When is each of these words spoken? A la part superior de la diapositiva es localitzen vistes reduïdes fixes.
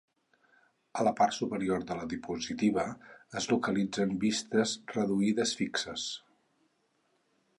A 1.01 1.03
la 1.07 1.11
part 1.19 1.35
superior 1.39 1.83
de 1.91 1.97
la 1.99 2.07
diapositiva 2.13 2.85
es 3.41 3.49
localitzen 3.53 4.17
vistes 4.25 4.75
reduïdes 4.95 5.55
fixes. 5.63 6.07